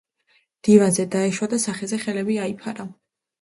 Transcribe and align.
დივანზე 0.67 1.05
დაეშვა 1.15 1.49
და 1.51 1.59
სახეზე 1.67 2.01
ხელები 2.07 2.39
აიფარა 2.47 2.89